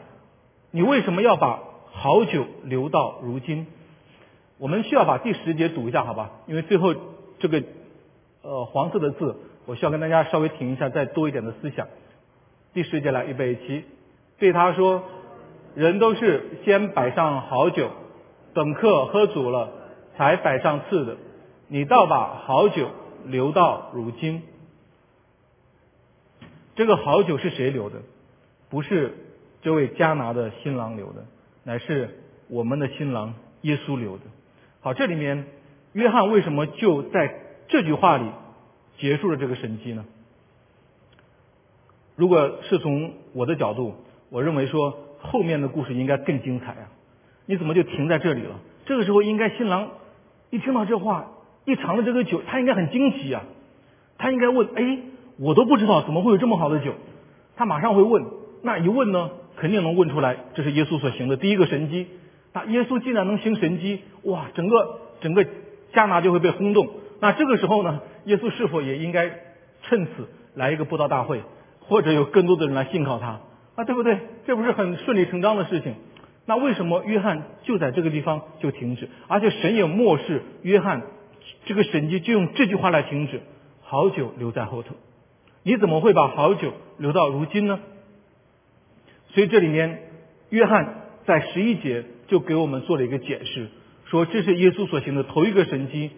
[0.71, 1.59] 你为什么要把
[1.97, 3.65] 好酒留到如今？
[4.57, 6.31] 我们需要把第十节读一下，好吧？
[6.45, 6.93] 因为最后
[7.39, 7.63] 这个
[8.41, 11.87] 呃黄色的字，我需要跟大家稍微停一下，再多一点的思想。
[12.73, 13.85] 第十节来预备起，
[14.37, 15.03] 对他说，
[15.73, 17.89] 人都是先摆上好酒。
[18.53, 19.71] 等客喝足了，
[20.15, 21.17] 才摆上次的。
[21.67, 22.89] 你倒把好酒
[23.25, 24.43] 留到如今。
[26.75, 28.01] 这个好酒是谁留的？
[28.69, 29.13] 不是
[29.61, 31.25] 这位加拿的新郎留的，
[31.65, 34.23] 乃是我们的新郎耶稣留的。
[34.81, 35.45] 好，这里面
[35.93, 37.33] 约翰为什么就在
[37.67, 38.29] 这句话里
[38.99, 40.05] 结束了这个神迹呢？
[42.15, 43.95] 如果是从我的角度，
[44.29, 46.91] 我认为说后面的故事应该更精彩啊。
[47.47, 48.59] 你怎么就停在这里了？
[48.85, 49.89] 这个时候应该新郎
[50.51, 51.31] 一听到这话，
[51.65, 53.43] 一尝了这个酒，他应该很惊喜啊！
[54.19, 54.99] 他应该问：哎，
[55.39, 56.93] 我都不知道怎么会有这么好的酒？
[57.55, 58.23] 他马上会问。
[58.61, 62.07] 那一问呢，肯定能问出来，这是耶稣所行的第一个神迹。
[62.53, 65.45] 那耶稣既然能行神迹，哇，整个整个
[65.93, 66.89] 加拿就会被轰动。
[67.19, 69.29] 那这个时候呢，耶稣是否也应该
[69.83, 71.41] 趁此来一个布道大会，
[71.81, 73.41] 或者有更多的人来信靠他
[73.75, 73.83] 啊？
[73.83, 74.19] 对不对？
[74.45, 75.95] 这不是很顺理成章的事情？
[76.45, 81.01] 那为什么约翰就在这个地方就停止，而且神也漠视约翰
[81.65, 83.41] 这个神迹，就用这句话来停止，
[83.81, 84.95] 好久留在后头。
[85.63, 87.79] 你怎么会把好久留到如今呢？
[89.35, 89.99] 所以这里面
[90.49, 93.67] 约翰在十一节就给我们做了一个解释，
[94.05, 96.11] 说这是耶稣所行的头一个神迹，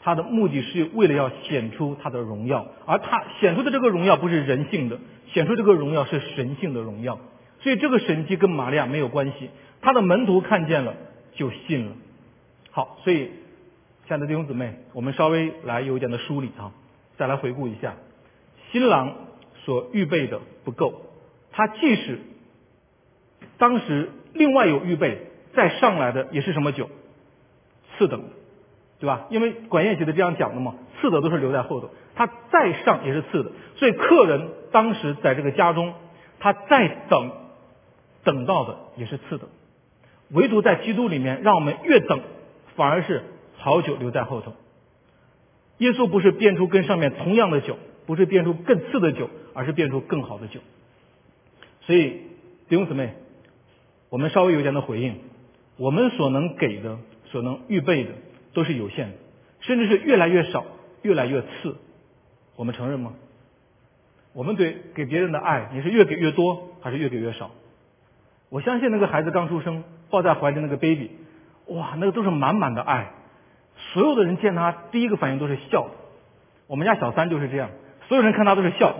[0.00, 7.20] 他的目的是为了要显出他的荣耀，而他显出的这个荣耀不是人性的，显出这个荣耀是神性的荣耀。
[7.60, 9.50] 所以这个神迹跟玛利亚没有关系。
[9.82, 10.94] 他的门徒看见了，
[11.34, 11.92] 就信了。
[12.70, 13.26] 好，所以
[14.06, 16.72] 亲爱的弟兄姊妹，我们稍微来有一点的梳理啊，
[17.18, 17.96] 再来回顾一下，
[18.70, 19.14] 新郎
[19.64, 21.02] 所预备的不够，
[21.52, 22.18] 他即使
[23.62, 25.18] 当时另外有预备，
[25.54, 26.90] 再上来的也是什么酒？
[27.96, 28.24] 次等，
[28.98, 29.26] 对吧？
[29.30, 35.94] 因为管宴席的这样讲的嘛，次的都是留在后头，他再上也是次的，所以客人当时在这个家中，
[36.40, 37.30] 他再等，
[38.24, 39.46] 等到的也是次的。
[40.30, 42.18] 唯独在基督里面，让我们越等，
[42.74, 43.22] 反而是
[43.58, 44.54] 好酒留在后头。
[45.78, 50.58] 耶稣不是变出跟上面同样的酒，不是变出更次的酒，而是变出更好的酒。
[51.82, 52.22] 所以
[52.68, 53.14] 弟兄姊妹，
[54.12, 55.20] 我们稍微有点的回应，
[55.78, 56.98] 我们所能给的、
[57.30, 58.10] 所能预备的
[58.52, 59.14] 都是有限的，
[59.60, 60.66] 甚至是越来越少、
[61.00, 61.78] 越来越次。
[62.56, 63.14] 我们承认吗？
[64.34, 67.52] 我们对给别人的爱，你是越给越多，还是越给越少？
[68.50, 69.82] 我相信那个孩子刚出生。
[70.10, 71.10] 抱在怀里那个 baby，
[71.68, 73.12] 哇，那个都是满满的爱。
[73.94, 75.88] 所有的人见他第一个反应都是笑。
[76.66, 77.70] 我们家小三就是这样，
[78.08, 78.94] 所有人看他都是笑。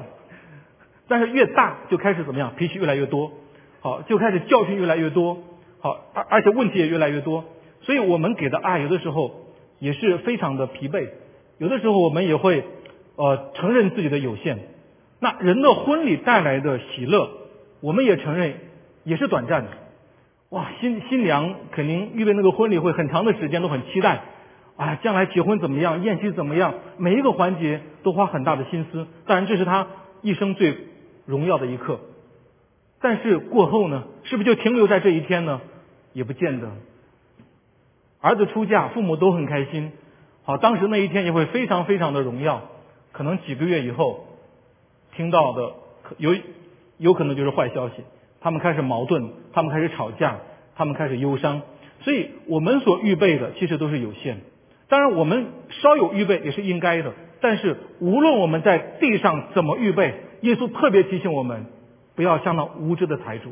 [1.09, 3.31] 但是越大就开始怎么样，脾气越来越多，
[3.83, 5.43] 好，就开始教训越来越多，
[5.81, 7.45] 好，而而且问题也越来越多。
[7.83, 9.33] 所以我们给的爱有的时候
[9.81, 11.09] 也是非常的疲惫，
[11.59, 12.65] 有的时候我们也会
[13.17, 14.59] 呃承认自己的有限。
[15.19, 17.29] 那人的婚礼带来的喜乐，
[17.81, 18.55] 我们也承认
[19.03, 19.71] 也是短暂的。
[20.51, 24.23] 哇，新新娘肯定预备那个婚礼会很长的时间，都很期待。
[24.77, 29.07] 啊，将来结婚怎么样，宴席怎么样，每一个环节都花很大的心思。
[29.27, 29.87] 当然，这是他
[30.23, 30.77] 一生最
[31.27, 32.01] 荣耀的一刻。
[33.03, 35.61] 但是过后呢，是不是就停留在这一天呢？
[36.15, 36.71] 也不见得。
[38.21, 39.93] 儿子出嫁，父母都很开心。
[40.45, 42.63] 好，当时那一天也会非常非常的荣耀。
[43.11, 44.27] 可能几个月以后，
[45.17, 45.73] 听到的
[46.19, 46.35] 有
[46.99, 47.97] 有可能就是坏消息。
[48.41, 50.39] 他们开始矛盾，他们开始吵架，
[50.77, 51.63] 他们开始忧伤。
[52.01, 54.41] 所以我们所预备的其实都是有限。
[54.89, 57.13] 当然，我们稍有预备也是应该的。
[57.41, 61.67] 但是，无论我们在地上怎么预备，耶稣特别提醒我们，
[62.15, 63.51] 不要像那无知的财主。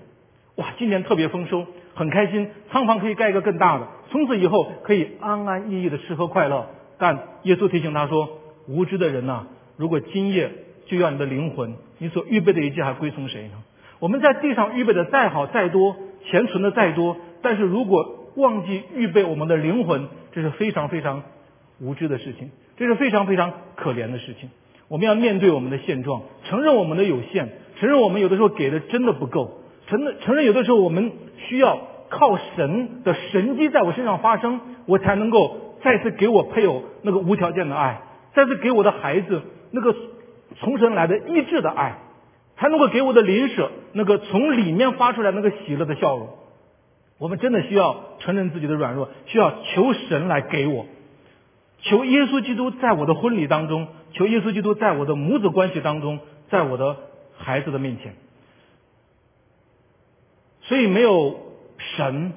[0.57, 6.67] 哇，今年特别丰收，很开心，仓房可以盖一个更大的，从此以后可以安安逸逸的吃喝快乐。
[6.99, 8.29] 但耶稣提醒他说
[8.69, 9.47] ：“无知的人呐，
[9.77, 10.51] 如果今夜
[10.87, 13.55] 就要你的灵魂，你所预备的一切还归从谁呢？”
[14.01, 21.23] 我们在地上预备的再好再多，钱存的再多，但是如果忘记预备我们的灵魂，这是非常非常
[21.81, 24.51] 无知的事情，这是非常非常可怜的事情。
[24.89, 27.49] 我们要面对我们的现状，承认我们的有限，
[27.81, 31.13] 承认我们有的时候给的真的不够，承认承认有的时候我们
[31.49, 38.03] 需要靠神的神迹在我身上发生，我才能够再次给我配偶那个无条件的爱，
[38.35, 39.95] 再次给我的孩子那个
[40.59, 41.99] 从神来的医治的爱，
[42.57, 46.29] 才能够给我的邻舍那个从里面发出来那个喜乐的笑容。
[47.19, 50.87] 我们真的需要承认自己的软弱，需要求神来给我。
[51.83, 56.19] 求耶稣基督在我的婚礼当中，求耶稣基督在我的母子关系当中，
[56.51, 56.97] 在我的
[57.41, 58.15] 孩子的面前。
[60.63, 61.41] 所以没有
[61.97, 62.33] 神，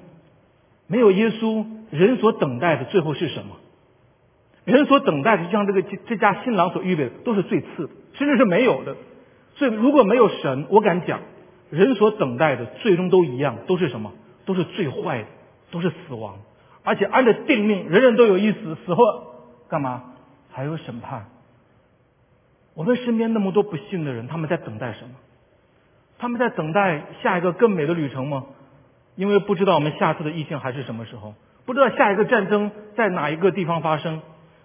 [0.88, 3.58] 没有耶稣，人所等待的最后是什么？
[4.66, 8.96] 人所等待的，就像这个这家新郎所预备的，都是最次的，甚至是没有的。
[9.56, 11.20] 所以如果没有神，我敢讲，
[11.70, 14.14] 人所等待的最终都一样，都是什么？
[14.46, 15.28] 都是最坏的，
[15.70, 16.40] 都是死亡。
[16.84, 19.04] 而且按照定命，人人都有一死，死后。
[19.70, 20.04] 干嘛？
[20.52, 21.26] 还有审判。
[22.76, 25.12] 我们身边那么多不幸的人，他们在等待什么？
[26.18, 28.46] 他们在等待下一个更美的旅程吗？
[29.16, 34.22] 因为不知道我们下次的疫情还是什么时候，不知道下一个战争在哪一个地方发生，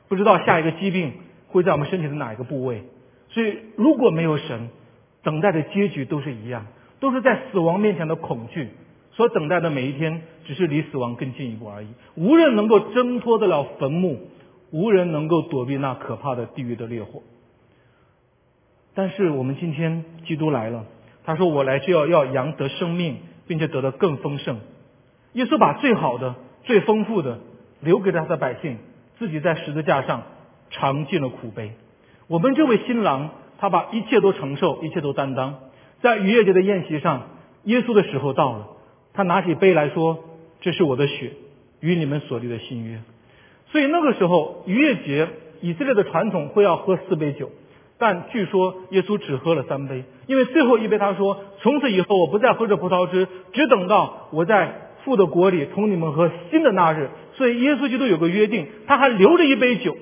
[0.09, 1.13] 不知道下一个疾病
[1.49, 2.85] 会在我们身体的哪一个部位。
[3.31, 4.71] 所以，如果没有神，
[5.23, 6.67] 等待的结局都是一样，
[7.01, 8.71] 都是在死亡面前的恐惧。
[9.13, 11.89] 所等待的每一天，只是离死亡更进一步而已。
[12.15, 14.31] 无人能够挣脱得了坟墓。
[14.71, 17.23] 无人能够躲避那可怕的地狱的烈火。
[18.99, 20.85] 但是我们今天基督来了，
[21.25, 24.59] 他说：“我来就要要扬得生命，并且得的更丰盛。”
[25.35, 26.35] 耶稣把最好的、
[26.65, 27.39] 最丰富的
[27.81, 28.79] 留给了他的百姓，
[29.17, 30.25] 自己在十字架上
[30.71, 31.75] 尝尽了苦悲。
[32.27, 35.61] 我们这位新郎，他把一切都承受，一切都担当。
[36.03, 37.29] 在逾越节的宴席上，
[37.63, 38.67] 耶稣的时候到了，
[39.13, 40.25] 他拿起杯来说
[40.61, 41.35] ：“这是我的血，
[41.79, 42.99] 与你们所立的新约。”
[43.71, 45.29] 所以那个时候逾越节，
[45.61, 47.53] 以色列的传统会要喝四杯酒，
[47.99, 59.97] 但据说耶稣只喝了三杯，因为最后一杯他说：“从此以后我不再喝这葡萄汁，只等到我在父的国里同你们喝新的那日。”所以耶稣基督有个约定，他还留着一杯酒，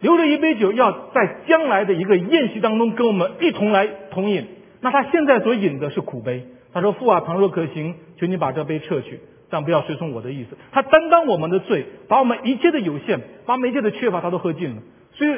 [0.00, 4.46] 留着一杯酒要在将来的一个宴席当中跟我们一同来同饮。
[4.80, 6.44] 那他现在所饮的是苦杯。
[6.72, 9.20] 他说：“父啊，倘若可行，求你把这杯撤去。”
[9.50, 10.58] 但不要随从我的意思。
[10.72, 14.82] 他担当我们的罪，把我们一切的有限，把每一切的缺乏，他都喝尽了。
[15.14, 15.30] 所以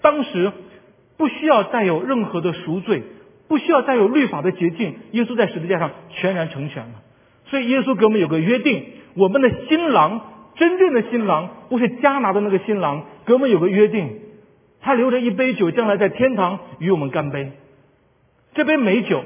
[0.00, 0.50] 当时
[1.18, 3.02] 不需要再有任何的赎罪，
[3.48, 4.96] 不需要再有律法的捷径。
[5.10, 7.02] 耶稣在十字架上全然成全了。
[7.46, 10.20] 所以耶稣给我们有个约定：我们的新郎，
[10.54, 14.20] 真正的新郎，不是加拿的那个新郎，给我们有个约定。
[14.80, 17.50] 他留着一杯酒，将来在天堂与我们干杯。
[18.54, 19.24] 这杯美酒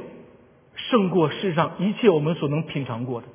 [0.75, 3.27] 胜过世上一切我们所能品尝过的。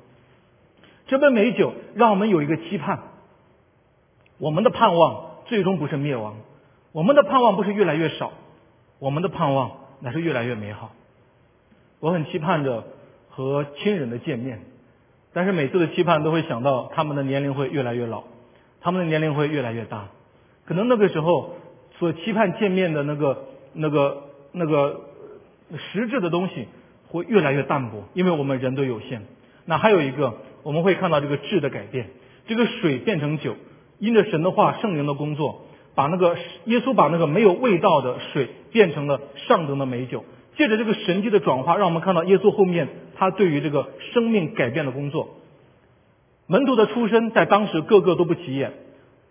[1.06, 2.98] 这杯美酒让我们有一个期盼，
[4.38, 6.34] 我们的盼望最终不是灭亡，
[6.92, 8.32] 我们的盼望不是越来越少，
[8.98, 10.92] 我们的盼望乃是越来越美好。
[12.00, 12.84] 我很期盼着
[13.30, 14.60] 和亲人的见面，
[15.32, 18.24] 但是每次的期盼都会想到他们的年龄会越来越老，
[18.80, 20.08] 他们的年龄会越来越大，
[20.64, 21.54] 可能那个时候
[21.98, 25.00] 所期盼见面的那个那个那个
[25.76, 26.68] 实质的东西
[27.08, 29.22] 会越来越淡薄，因为我们人都有限。
[29.64, 30.34] 那还有一个。
[30.64, 32.08] 我们会看到这个质的改变，
[32.46, 33.54] 这个水变成酒，
[34.00, 35.64] 因着神的话、圣灵的工作，
[35.98, 40.24] 把那个耶稣把那个没有味道的水变成了上等的美酒。
[40.56, 45.30] 借着这个神迹的转化，让我们看到耶稣后面他对于这个生命改变的工作。
[46.46, 48.74] 门徒的出身在当时个个都不起眼，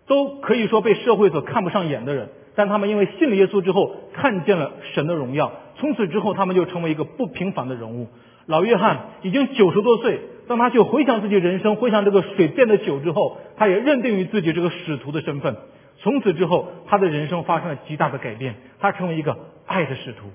[0.06, 8.08] 都可以说被社会所看不上眼的人，但他们因为信了耶稣之后，看见了神的荣耀，从此之后他们就成为一个不平凡的人物。
[8.44, 10.20] 老约翰已经九十多岁。
[10.48, 15.56] 当他去回想自己人生，回想这个水变的酒之后，他也认定于自己这个使徒的身份。
[16.00, 19.36] 从此之后，他的人生发生了极大的改变，他成为一个
[19.66, 20.28] 爱的使徒。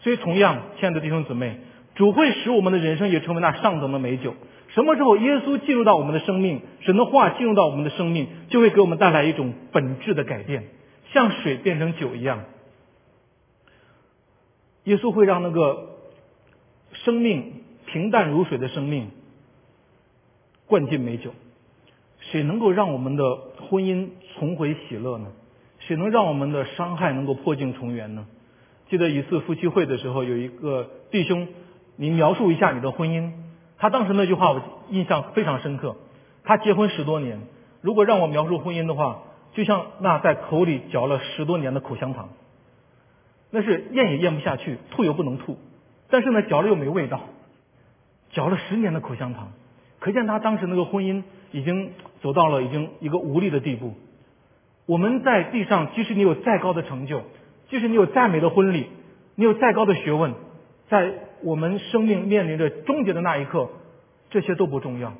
[0.00, 1.58] 所以，同样，亲爱的弟兄姊妹，
[1.94, 4.34] 主会使我们的人生也成为那上等的美酒。
[4.68, 10.64] 什么时候耶稣进入到我们的生命，神的话进入到我们的生命，就会给我们带来一种本质的改变，
[11.12, 12.44] 像水变成酒一样。
[14.84, 15.96] 耶稣会让那个
[16.92, 19.10] 生命平淡如水的生命。
[20.66, 21.34] 灌进美酒，
[22.20, 23.36] 谁能够让我们的
[23.68, 25.28] 婚姻重回喜乐呢？
[25.80, 28.26] 谁能让我们的伤害能够破镜重圆呢？
[28.88, 31.48] 记得一次夫妻会的时候，有一个弟兄，
[31.96, 33.32] 你描述一下你的婚姻。
[33.76, 35.96] 他当时那句话我印象非常深刻。
[36.42, 37.40] 他结婚十多年，
[37.80, 39.22] 如果让我描述婚姻的话，
[39.52, 42.30] 就像那在口里嚼了十多年的口香糖，
[43.50, 45.58] 那是咽也咽不下去，吐又不能吐，
[46.08, 47.20] 但是呢嚼了又没味道，
[48.30, 49.52] 嚼了十年的口香糖。
[50.00, 51.22] 可见他当时那个婚姻
[51.52, 53.94] 已经走到了已经一个无力的地步。
[54.86, 57.22] 我们在地上，即使你有再高的成就，
[57.68, 58.88] 即使你有再美的婚礼，
[59.34, 60.34] 你有再高的学问，
[60.88, 63.70] 在我们生命面临着终结的那一刻，
[64.30, 65.12] 这些都不重要。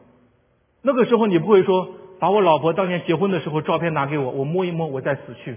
[0.82, 1.88] 那个时候你不会说，
[2.20, 5.56] 把我老婆当年结婚的时候照片拿给我，我摸一摸，我再死去。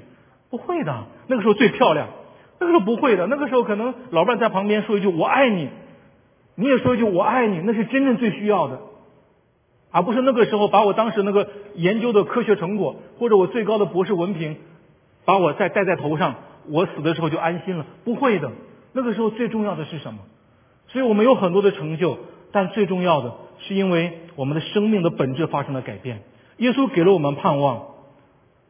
[0.49, 2.07] 不会的，那个时候最漂亮。
[2.59, 5.69] 那个时候不会的，那个时候可能老伴在旁边说一句“我爱你”，
[6.55, 8.79] 你也说一句“我爱你”，那是真正最需要的。
[9.97, 14.57] 而不是那个时候把我当时那个研究的科学成果，或者我最高的博士文凭，
[15.25, 16.35] 把我再戴在头上，
[16.69, 17.87] 我死的时候就安心了。
[18.03, 18.51] 不会的，
[18.93, 20.19] 那个时候最重要的是什么？
[20.89, 22.19] 所以我们有很多的成就，
[22.51, 26.21] 但最重要的是因为我们的生命的本质发生了改变。
[26.57, 27.87] 耶稣给了我们盼望，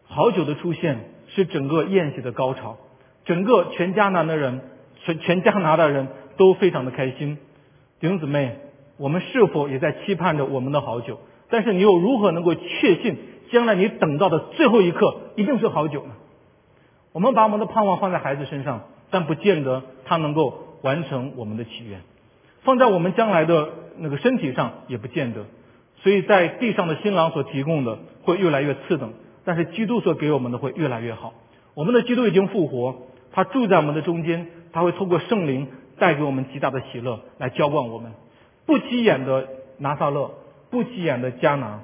[0.06, 2.78] 好酒的出现是整个宴席的高潮，
[3.26, 4.62] 整个全迦南的人，
[5.04, 6.08] 全全加拿大人
[6.38, 7.38] 都非常的开心。
[8.00, 8.60] 弟兄姊妹。
[8.98, 11.20] 我们是否也在期盼着我们的好酒？
[11.50, 13.18] 但是你又如何能够确信
[13.52, 16.12] 将来你等到的最后一刻一定是好酒呢？
[17.14, 22.00] 我们把我们的盼望放在孩子身上，但不见得他能够完成我们的祈愿；
[22.64, 25.46] 放在我们将来的那个身体上也不见得。
[26.04, 29.14] 所以在地上的新郎所提供的会越来越次等，
[29.46, 31.34] 但是基督所给我们的会越来越好。
[31.74, 32.96] 我们的基督已经复活，
[33.32, 35.68] 他住在我们的中间，他会通过圣灵
[35.98, 38.12] 带给我们极大的喜乐，来浇灌我们。
[38.68, 39.48] 不起眼的
[39.80, 40.36] 拿撒勒，
[40.70, 41.82] 不起眼的迦南，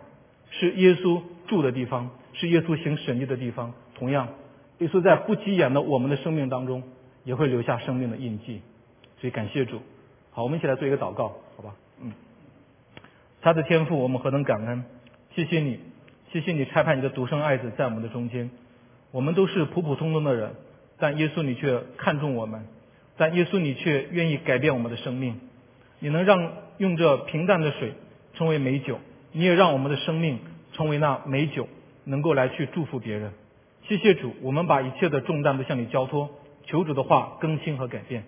[0.51, 3.73] 是耶稣住的地方，是耶稣行神迹的地方。
[3.95, 4.27] 同样，
[4.77, 6.83] 耶稣在不起眼的我们的生命当中，
[7.23, 8.61] 也会留下生命的印记。
[9.19, 9.81] 所以感谢主。
[10.31, 11.73] 好，我们一起来做一个祷告，好吧？
[12.01, 12.11] 嗯。
[13.41, 14.83] 他的天赋，我们何等感恩！
[15.35, 15.79] 谢谢你，
[16.31, 18.49] 谢谢你差派你的独生爱子在我们的中间。
[19.11, 20.55] 我们都是普普通通的人，
[20.97, 22.65] 但耶稣你却看重我们，
[23.15, 25.39] 但耶稣你却愿意改变我们的生命。
[25.99, 27.93] 你能让用这平淡的水
[28.33, 28.99] 成为美酒，
[29.31, 30.39] 你也让我们的生命
[30.73, 31.67] 成为那美酒，
[32.03, 33.33] 能够来去祝福别人。
[33.87, 36.29] 谢谢主，我们把一切的重担都向你交托，
[36.65, 38.23] 求主的话更新和改变，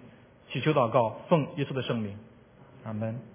[0.52, 2.18] 祈求祷告，奉耶稣的圣名，
[2.84, 3.35] 阿门。